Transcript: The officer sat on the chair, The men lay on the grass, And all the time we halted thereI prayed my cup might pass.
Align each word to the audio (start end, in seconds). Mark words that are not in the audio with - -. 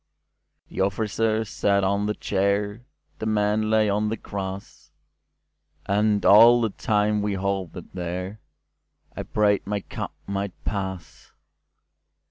The 0.69 0.81
officer 0.81 1.45
sat 1.45 1.83
on 1.83 2.07
the 2.07 2.15
chair, 2.15 2.81
The 3.19 3.27
men 3.27 3.69
lay 3.69 3.87
on 3.87 4.09
the 4.09 4.17
grass, 4.17 4.89
And 5.85 6.25
all 6.25 6.59
the 6.59 6.71
time 6.71 7.21
we 7.21 7.35
halted 7.35 7.93
thereI 7.93 8.37
prayed 9.31 9.67
my 9.67 9.81
cup 9.81 10.15
might 10.25 10.53
pass. 10.65 11.33